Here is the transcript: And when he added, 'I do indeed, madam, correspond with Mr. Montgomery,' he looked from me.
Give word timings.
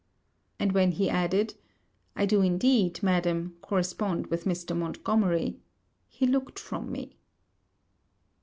And 0.59 0.71
when 0.71 0.93
he 0.93 1.11
added, 1.11 1.53
'I 2.15 2.25
do 2.25 2.41
indeed, 2.41 3.03
madam, 3.03 3.57
correspond 3.61 4.25
with 4.31 4.45
Mr. 4.45 4.75
Montgomery,' 4.75 5.59
he 6.07 6.25
looked 6.25 6.57
from 6.57 6.91
me. 6.91 7.17